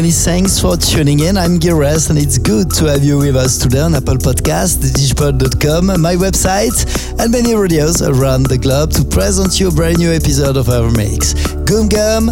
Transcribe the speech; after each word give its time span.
Many 0.00 0.12
thanks 0.12 0.58
for 0.58 0.78
tuning 0.78 1.20
in. 1.20 1.36
I'm 1.36 1.58
Gires 1.58 2.08
and 2.08 2.18
it's 2.18 2.38
good 2.38 2.70
to 2.76 2.86
have 2.86 3.04
you 3.04 3.18
with 3.18 3.36
us 3.36 3.58
today 3.58 3.80
on 3.80 3.94
Apple 3.94 4.16
Podcast, 4.16 4.80
digipod.com, 4.80 6.00
my 6.00 6.16
website, 6.16 6.72
and 7.20 7.30
many 7.30 7.54
radios 7.54 8.00
around 8.00 8.44
the 8.46 8.56
globe 8.56 8.92
to 8.92 9.04
present 9.04 9.60
you 9.60 9.68
a 9.68 9.70
brand 9.70 9.98
new 9.98 10.10
episode 10.10 10.56
of 10.56 10.70
our 10.70 10.90
mix. 10.92 11.34
Goom 11.68 11.90
Gum, 11.90 12.30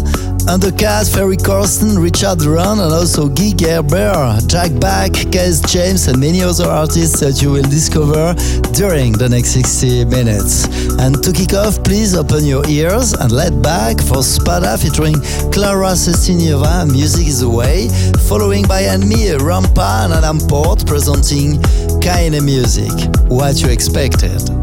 Undercatt, 0.49 1.13
Ferry 1.13 1.37
Corsten, 1.37 2.01
Richard 2.01 2.39
Durand, 2.39 2.81
and 2.81 2.91
also 2.91 3.29
Guy 3.29 3.53
Gerber, 3.53 4.39
Jack 4.47 4.73
Back, 4.81 5.11
Kaz 5.29 5.61
James, 5.69 6.07
and 6.07 6.19
many 6.19 6.41
other 6.41 6.65
artists 6.65 7.19
that 7.19 7.39
you 7.39 7.51
will 7.51 7.69
discover 7.69 8.33
during 8.73 9.13
the 9.13 9.29
next 9.29 9.49
60 9.53 10.05
minutes. 10.05 10.65
And 10.99 11.23
to 11.23 11.31
kick 11.31 11.53
off, 11.53 11.81
please 11.83 12.13
open 12.13 12.43
your 12.43 12.67
ears 12.67 13.13
and 13.13 13.31
let 13.31 13.61
back 13.61 14.01
for 14.01 14.21
Spada 14.21 14.77
featuring 14.77 15.15
Clara 15.49 15.95
Sestinova, 15.95 16.91
Music 16.91 17.25
is 17.25 17.39
the 17.39 17.49
Way, 17.49 17.87
following 18.27 18.67
by 18.67 18.81
&ME, 18.97 19.39
Rampa, 19.39 20.03
and 20.03 20.13
Adam 20.13 20.39
Port 20.39 20.85
presenting 20.85 21.61
Keinemusik. 22.03 23.29
What 23.29 23.61
you 23.61 23.69
expected. 23.69 24.58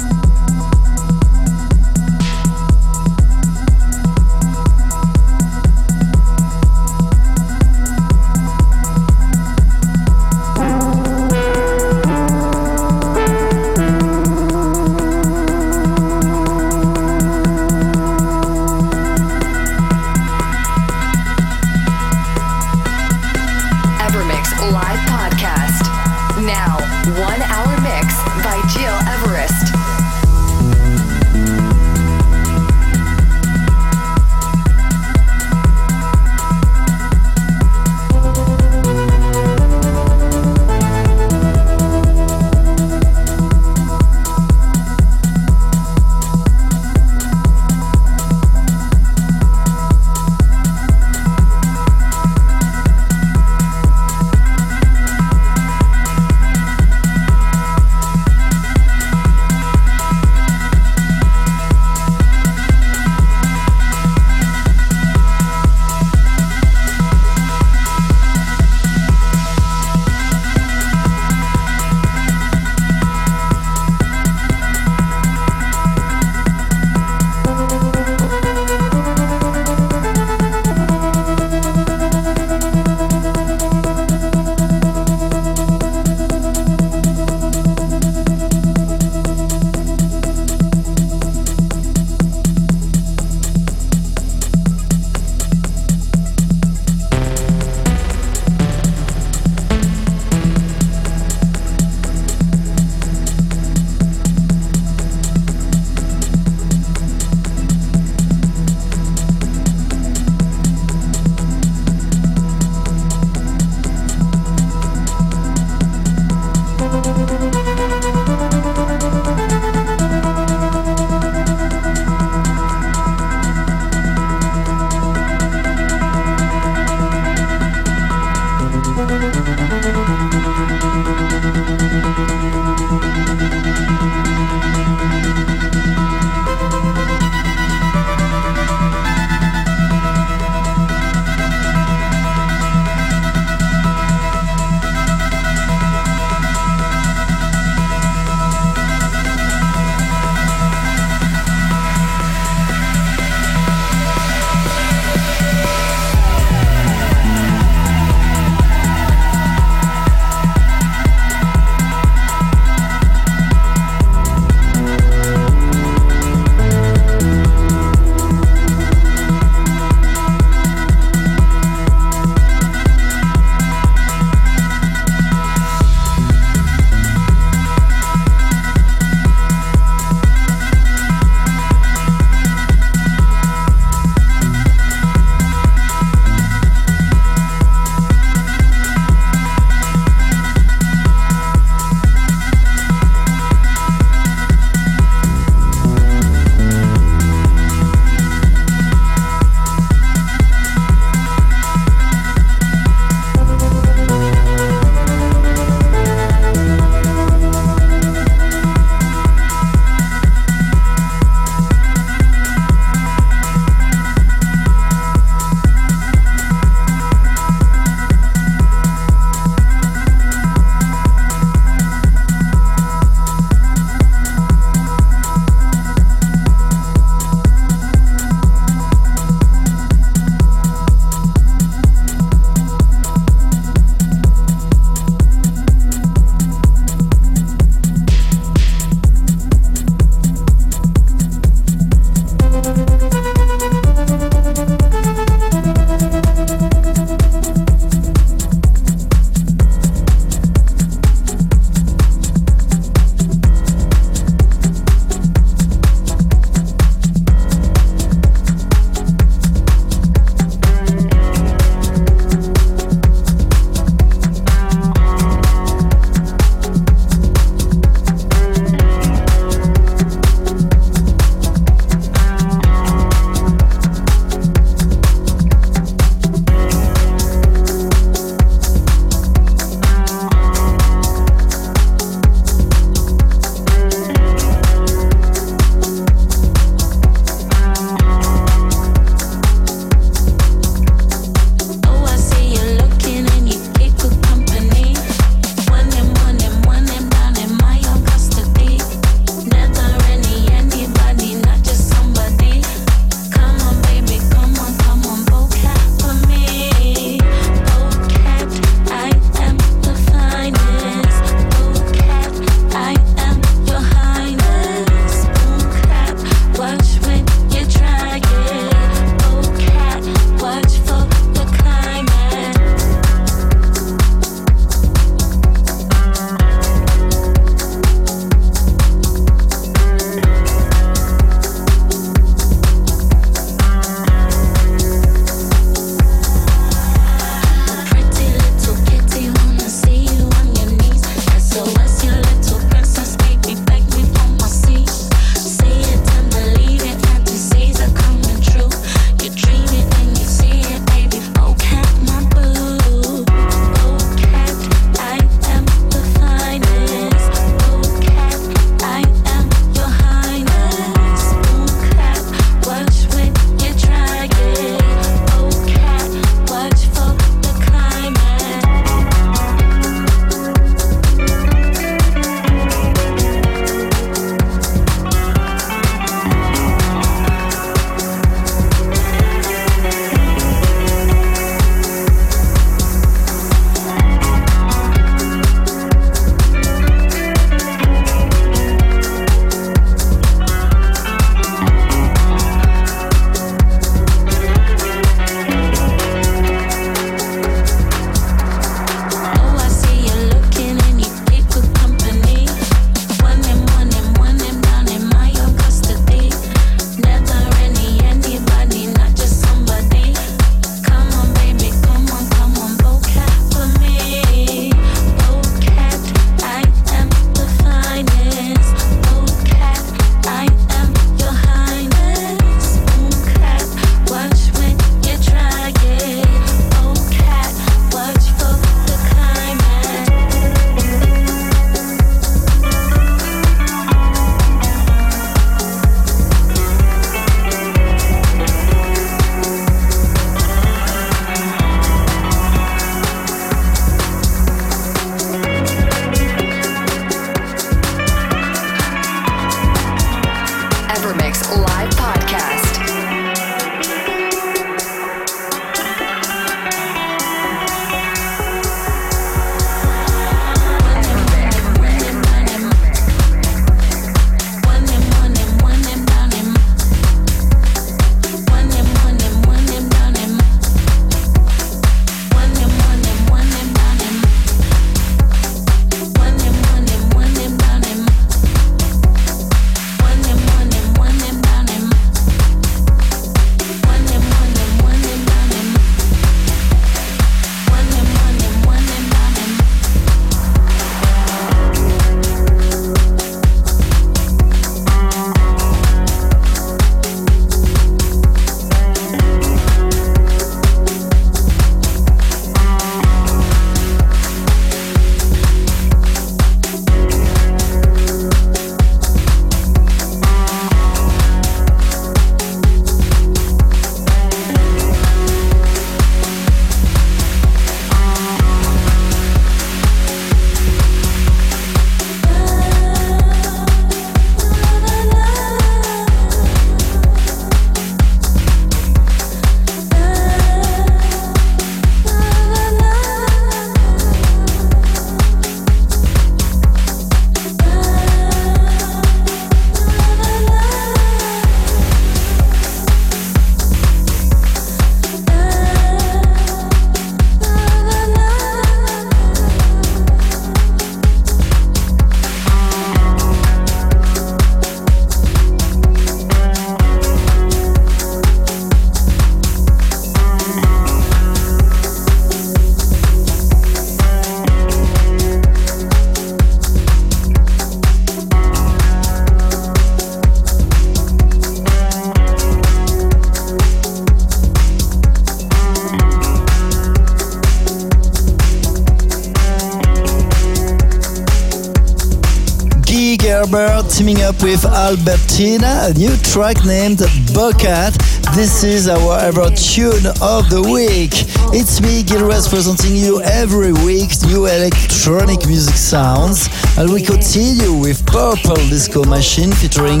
Up 584.24 584.42
with 584.42 584.64
Albertina, 584.64 585.90
a 585.90 585.92
new 585.92 586.16
track 586.16 586.64
named 586.64 587.00
Bucket. 587.34 587.92
This 588.34 588.64
is 588.64 588.88
our 588.88 589.18
ever 589.18 589.50
tune 589.50 590.06
of 590.22 590.48
the 590.48 590.62
week. 590.64 591.12
It's 591.52 591.82
me, 591.82 592.02
Gil 592.02 592.24
Everest, 592.24 592.48
presenting 592.48 592.96
you 592.96 593.20
every 593.20 593.74
week 593.84 594.12
new 594.24 594.46
electronic 594.46 595.46
music 595.46 595.76
sounds. 595.76 596.48
And 596.78 596.90
we 596.90 597.02
continue 597.02 597.74
with 597.74 598.06
Purple 598.06 598.56
Disco 598.72 599.04
Machine 599.04 599.52
featuring 599.52 600.00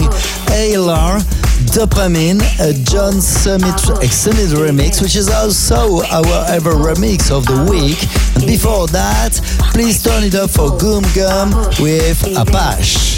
Eyelar, 0.56 1.20
Dopamine, 1.76 2.40
a 2.60 2.72
John 2.84 3.20
Summit 3.20 3.76
extended 4.02 4.56
remix, 4.56 5.02
which 5.02 5.16
is 5.16 5.28
also 5.28 6.00
our 6.08 6.48
ever 6.48 6.72
remix 6.72 7.30
of 7.30 7.44
the 7.44 7.60
week. 7.70 8.00
And 8.36 8.46
before 8.46 8.86
that, 8.88 9.38
please 9.74 10.02
turn 10.02 10.24
it 10.24 10.34
up 10.34 10.48
for 10.48 10.70
Goom 10.78 11.04
Gum 11.14 11.52
with 11.78 12.24
Apache. 12.38 13.13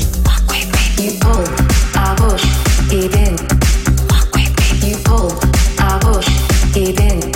Eben. 6.77 7.36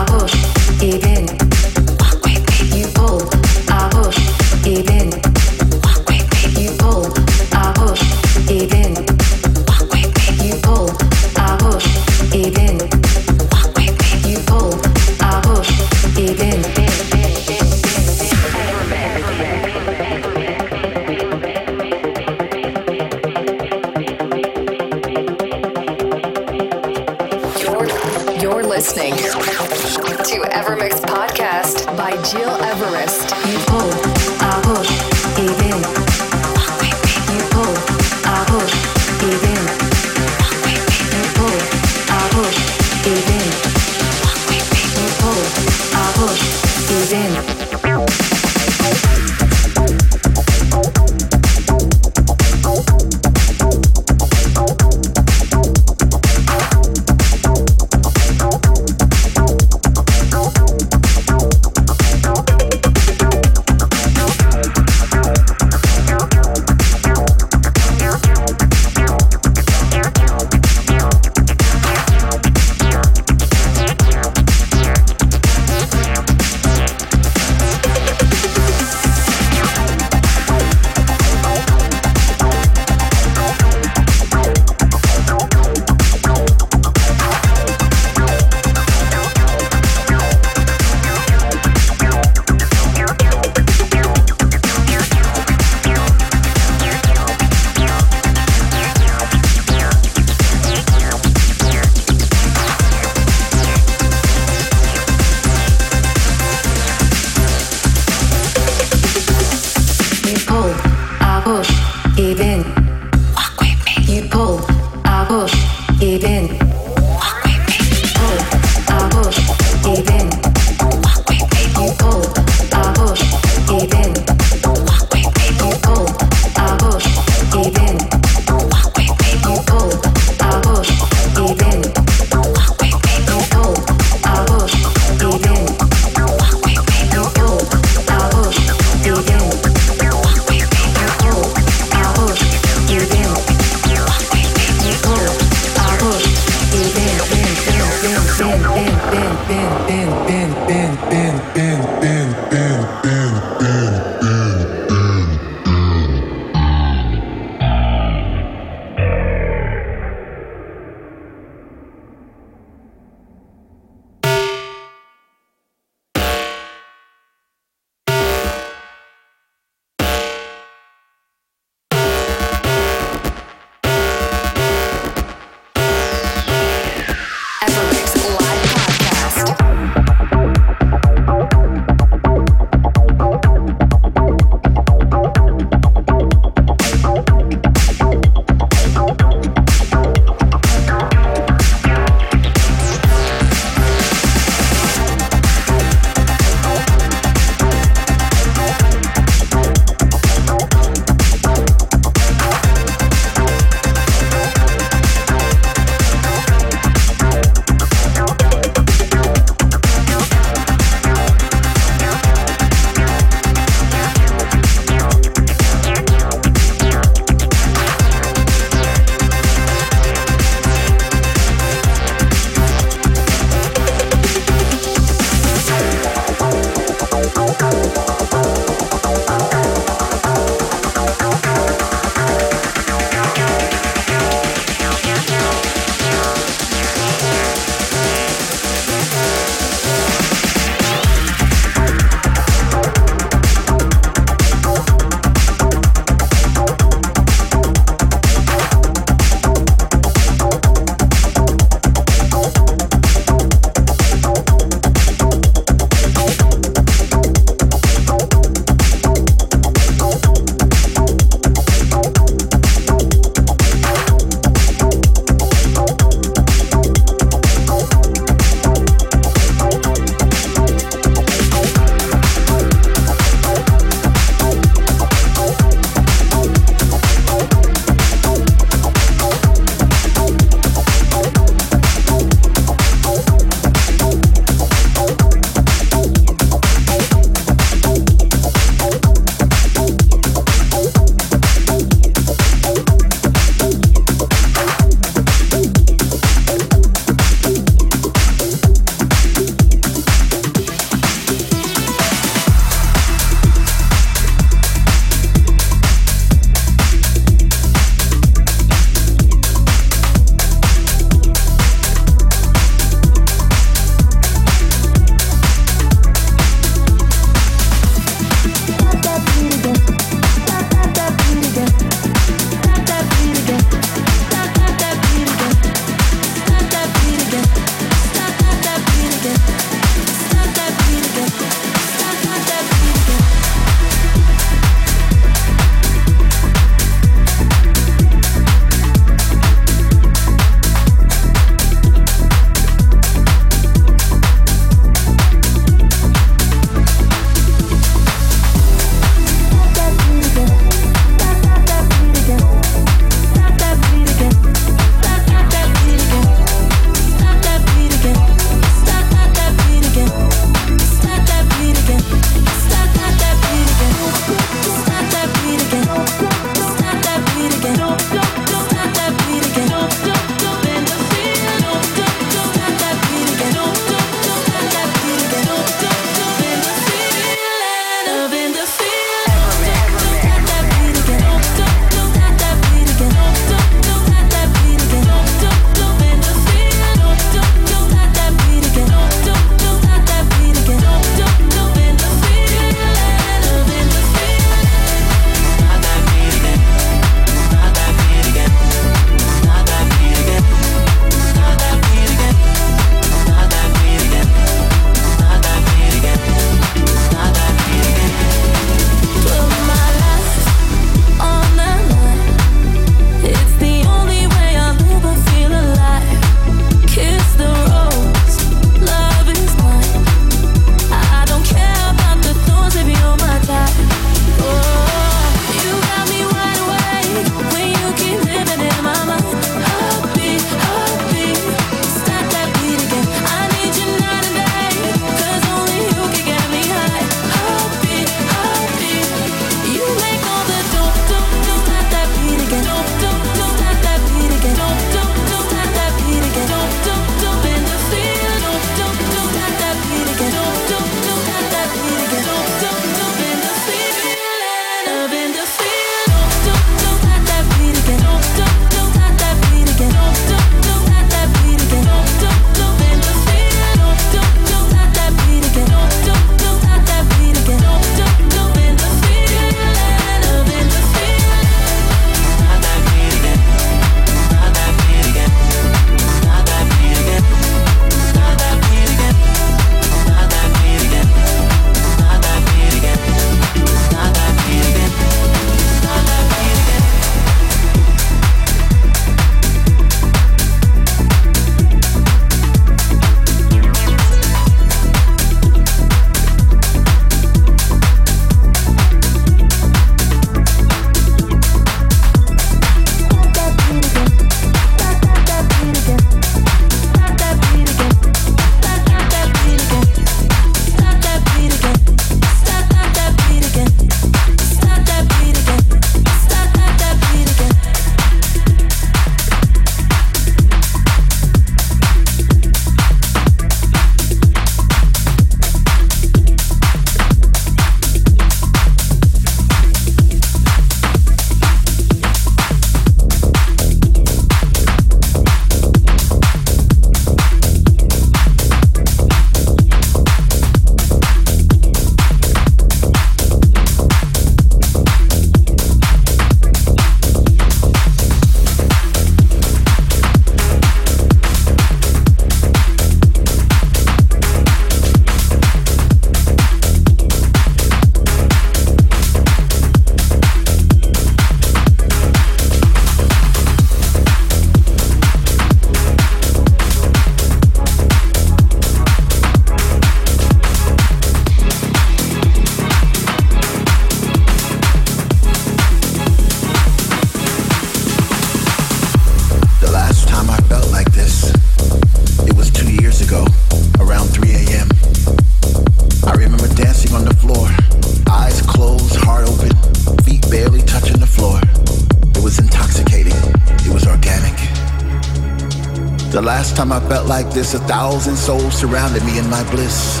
This, 597.44 597.60
a 597.60 597.66
thousand 597.66 598.16
souls 598.16 598.54
surrounded 598.54 599.04
me 599.04 599.18
in 599.18 599.28
my 599.28 599.42
bliss. 599.50 600.00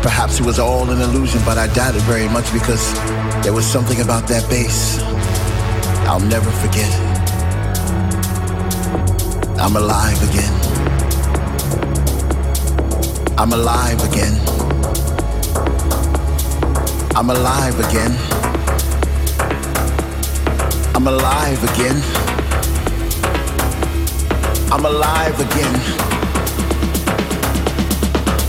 Perhaps 0.00 0.40
it 0.40 0.46
was 0.46 0.58
all 0.58 0.90
an 0.90 1.02
illusion, 1.02 1.38
but 1.44 1.58
I 1.58 1.66
doubt 1.74 1.94
it 1.94 2.02
very 2.02 2.28
much 2.28 2.50
because 2.50 2.94
there 3.42 3.52
was 3.52 3.66
something 3.66 4.00
about 4.00 4.26
that 4.28 4.48
bass 4.48 4.98
I'll 6.08 6.20
never 6.20 6.50
forget. 6.62 6.90
I'm 9.60 9.76
alive 9.76 10.16
again. 10.30 10.54
I'm 13.36 13.52
alive 13.52 14.00
again. 14.10 14.34
I'm 17.14 17.28
alive 17.28 17.78
again. 17.86 18.12
I'm 20.94 21.06
alive 21.06 21.62
again. 21.70 21.98
I'm 24.72 24.84
alive 24.86 25.38
again. 25.38 26.21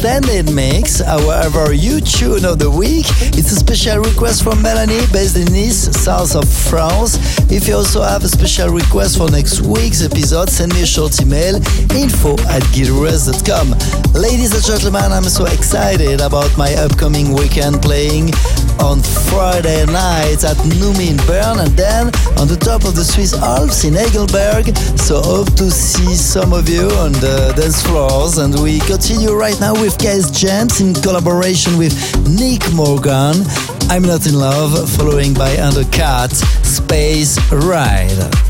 Extended 0.00 0.50
mix. 0.54 1.00
However, 1.00 1.74
you 1.74 2.00
tune 2.00 2.46
of 2.46 2.58
the 2.58 2.70
week. 2.70 3.04
It's 3.36 3.52
a 3.52 3.56
special 3.56 3.98
request 3.98 4.42
from 4.42 4.62
Melanie 4.62 5.04
based 5.12 5.36
in 5.36 5.44
Nice, 5.52 5.92
south 5.92 6.34
of 6.34 6.48
France. 6.48 7.18
If 7.52 7.68
you 7.68 7.76
also 7.76 8.00
have 8.00 8.24
a 8.24 8.28
special 8.28 8.70
request 8.70 9.18
for 9.18 9.30
next 9.30 9.60
week's 9.60 10.02
episode, 10.02 10.48
send 10.48 10.72
me 10.72 10.82
a 10.82 10.86
short 10.86 11.20
email 11.20 11.56
info 11.92 12.32
at 12.48 12.64
gileverest.com. 12.72 13.76
Ladies 14.14 14.54
and 14.54 14.64
gentlemen, 14.64 15.12
I'm 15.12 15.24
so 15.24 15.44
excited 15.44 16.22
about 16.22 16.56
my 16.56 16.72
upcoming 16.76 17.34
weekend 17.34 17.82
playing 17.82 18.32
on 18.80 19.02
Friday 19.28 19.84
night 19.84 20.40
at 20.48 20.56
Numi 20.80 21.12
in 21.12 21.20
Bern 21.28 21.60
and 21.60 21.76
then 21.76 22.06
on 22.40 22.48
the 22.48 22.56
top 22.56 22.84
of 22.84 22.96
the 22.96 23.04
Swiss 23.04 23.34
Alps 23.34 23.84
in 23.84 23.96
Engelberg. 23.96 24.72
So 25.06 25.20
hope 25.20 25.52
to 25.56 25.70
see 25.70 26.14
some 26.14 26.52
of 26.52 26.68
you 26.68 26.88
on 27.02 27.12
the 27.12 27.52
dance 27.56 27.82
floors. 27.82 28.38
And 28.38 28.54
we 28.62 28.78
continue 28.80 29.34
right 29.34 29.58
now 29.60 29.72
with 29.72 29.98
Kaz 29.98 30.30
James 30.32 30.80
in 30.80 30.94
collaboration 30.94 31.76
with 31.78 31.94
Nick 32.28 32.62
Morgan. 32.72 33.44
I'm 33.90 34.02
not 34.02 34.26
in 34.26 34.34
love, 34.34 34.88
following 34.90 35.34
by 35.34 35.56
Undercatt 35.56 36.32
Space 36.64 37.38
Ride. 37.50 38.49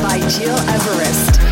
by 0.00 0.18
Gil 0.28 0.56
Everest. 0.68 1.51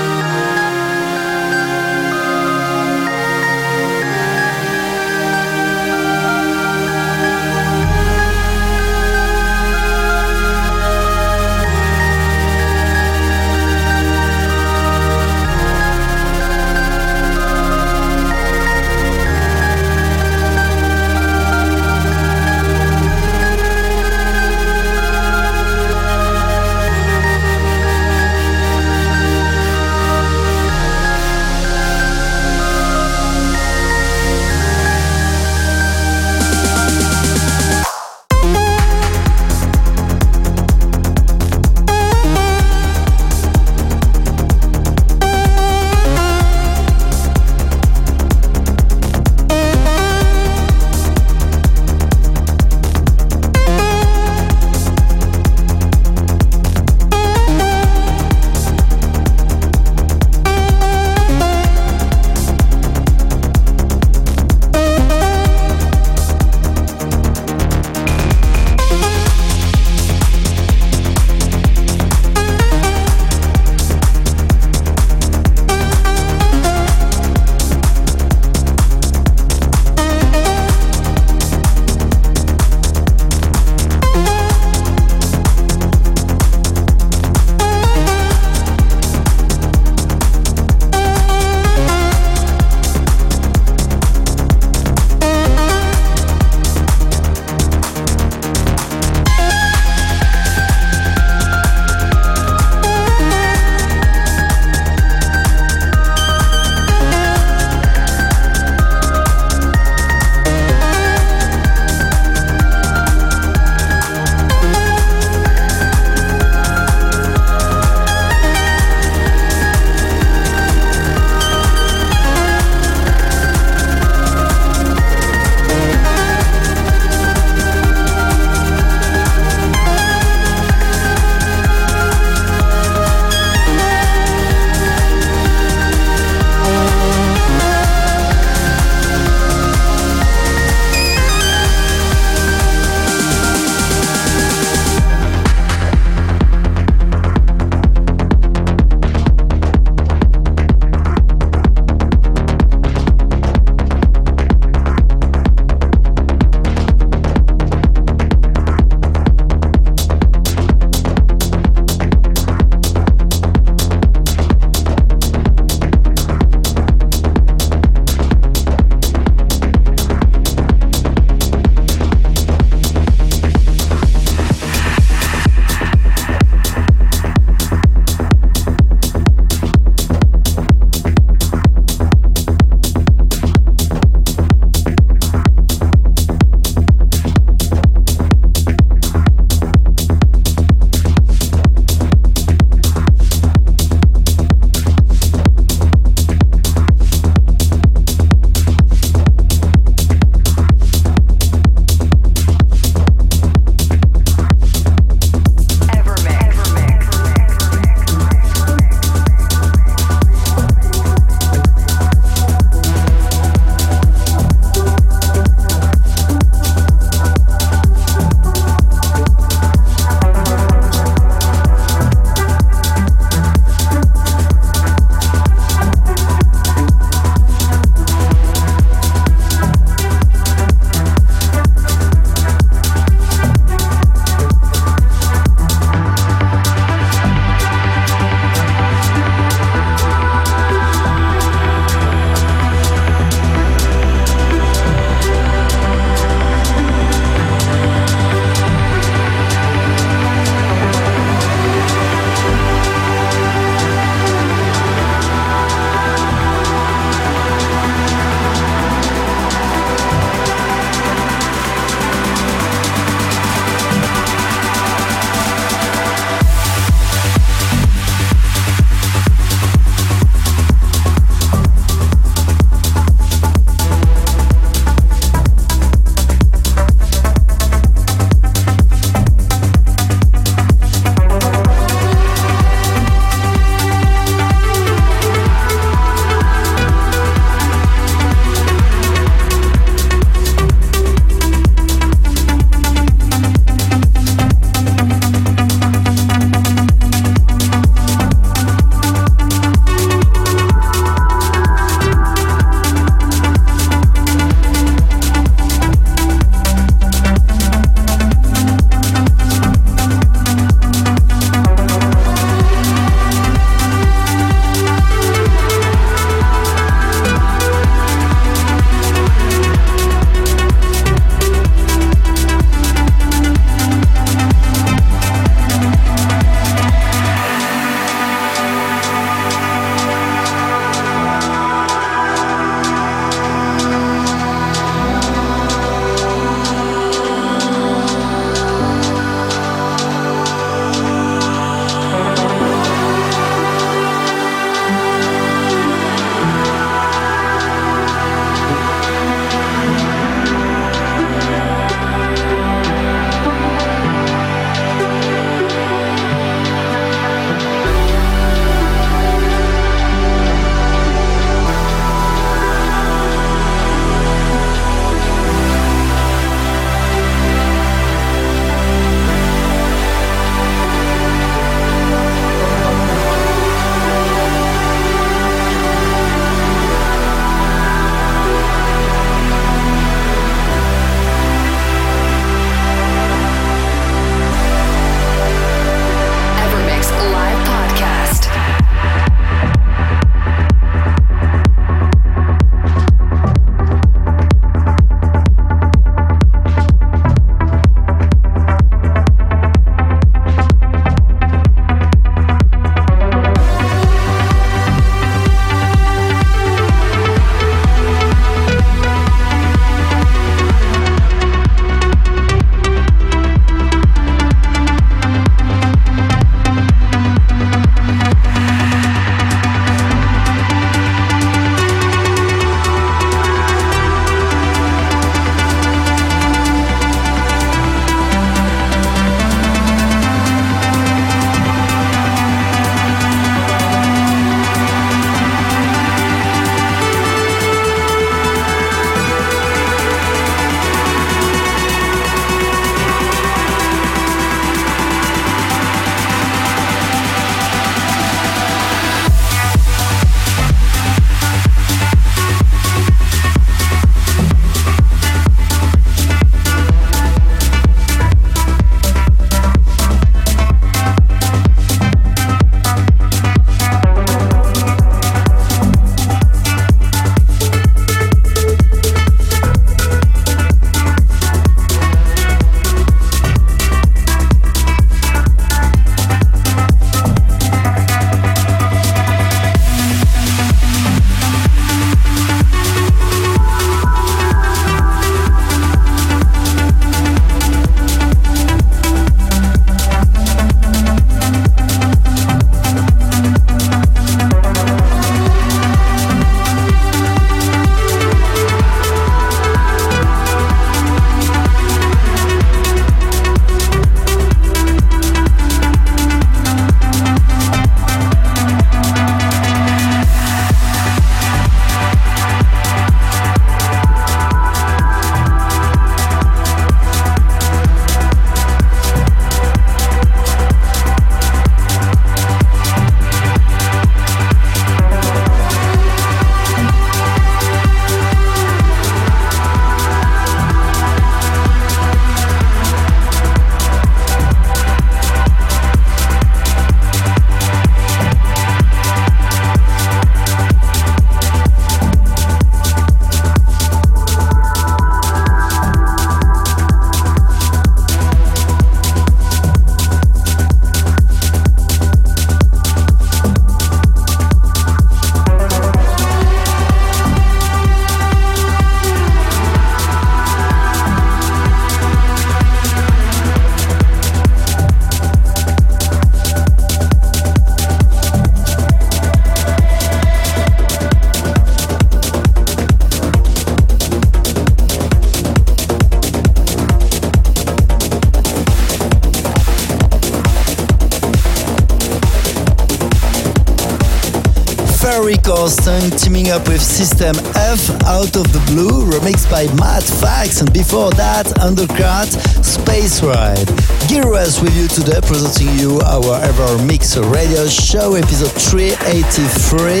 Up 586.52 586.68
with 586.68 586.82
System 586.82 587.34
F 587.56 587.88
Out 588.04 588.36
of 588.36 588.52
the 588.52 588.62
Blue, 588.66 589.06
remixed 589.06 589.50
by 589.50 589.64
Matt 589.76 590.02
Fax, 590.02 590.60
and 590.60 590.70
before 590.70 591.10
that, 591.12 591.46
Undercatt 591.64 592.28
Space 592.72 593.20
Ride. 593.22 593.68
Gil 594.08 594.24
Everest 594.24 594.62
with 594.62 594.74
you 594.74 594.88
today, 594.88 595.20
presenting 595.20 595.68
you 595.76 596.00
our 596.08 596.40
EverMix 596.40 597.20
Radio 597.28 597.68
Show, 597.68 598.14
episode 598.14 598.50
383. 598.56 600.00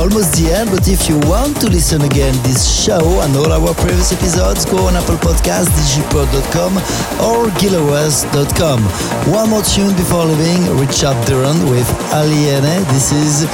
Almost 0.00 0.32
the 0.40 0.48
end, 0.48 0.72
but 0.72 0.88
if 0.88 1.10
you 1.10 1.18
want 1.28 1.60
to 1.60 1.68
listen 1.68 2.00
again 2.00 2.32
this 2.40 2.64
show 2.64 3.20
and 3.20 3.36
all 3.36 3.52
our 3.52 3.74
previous 3.74 4.16
episodes, 4.16 4.64
go 4.64 4.88
on 4.88 4.96
Apple 4.96 5.20
Podcasts, 5.20 5.68
digipod.com 5.76 6.80
or 7.20 7.52
gileverest.com. 7.60 8.80
One 9.28 9.50
more 9.50 9.62
tune 9.62 9.92
before 9.92 10.24
leaving, 10.24 10.64
Richard 10.80 11.20
Durand 11.28 11.68
with 11.68 11.86
Aliene. 12.16 12.80
This 12.96 13.12
is 13.12 13.44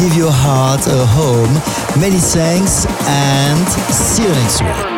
Give 0.00 0.16
Your 0.16 0.32
Heart 0.32 0.88
a 0.88 1.04
Home. 1.04 1.52
Many 2.00 2.16
thanks 2.16 2.88
and 3.04 3.60
see 3.92 4.24
you 4.24 4.32
next 4.40 4.64
week. 4.64 4.96